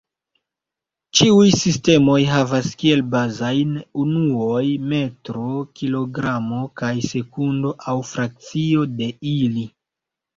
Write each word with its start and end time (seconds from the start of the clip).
Ĉiuj 1.17 1.49
sistemoj 1.63 2.15
havas 2.29 2.69
kiel 2.83 3.03
bazajn 3.15 3.75
unuoj 4.03 4.63
metro, 4.93 5.45
kilogramo 5.81 6.63
kaj 6.83 6.91
sekundo, 7.09 7.75
aŭ 7.93 7.95
frakcio 8.13 8.87
de 9.03 9.11
ili. 9.33 9.67